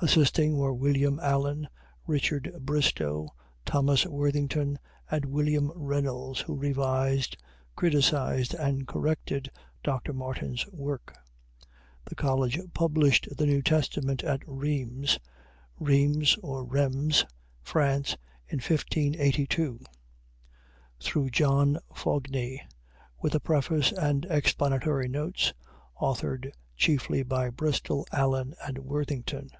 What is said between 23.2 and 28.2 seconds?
with a preface and explanatory notes, authored chiefly by Bristol,